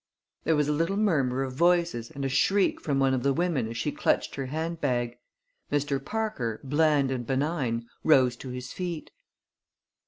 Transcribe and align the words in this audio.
There 0.45 0.55
was 0.55 0.67
a 0.67 0.71
little 0.73 0.97
murmur 0.97 1.43
of 1.43 1.53
voices 1.53 2.09
and 2.09 2.25
a 2.25 2.27
shriek 2.27 2.81
from 2.81 2.97
one 2.97 3.13
of 3.13 3.21
the 3.21 3.33
women 3.33 3.67
as 3.67 3.77
she 3.77 3.91
clutched 3.91 4.33
her 4.33 4.47
handbag. 4.47 5.19
Mr. 5.71 6.03
Parker, 6.03 6.59
bland 6.63 7.11
and 7.11 7.27
benign, 7.27 7.85
rose 8.03 8.35
to 8.37 8.49
his 8.49 8.73
feet. 8.73 9.11